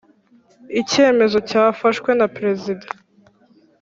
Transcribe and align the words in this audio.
Icyemezo 0.81 1.37
cyafashwe 1.49 2.09
na 2.19 2.27
perezida. 2.35 2.85